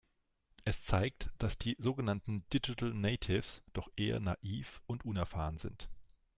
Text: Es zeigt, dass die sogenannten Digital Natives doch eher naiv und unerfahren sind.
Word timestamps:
Es 0.65 0.83
zeigt, 0.83 1.29
dass 1.37 1.59
die 1.59 1.75
sogenannten 1.77 2.43
Digital 2.51 2.91
Natives 2.91 3.61
doch 3.73 3.87
eher 3.95 4.19
naiv 4.19 4.81
und 4.87 5.05
unerfahren 5.05 5.59
sind. 5.59 5.89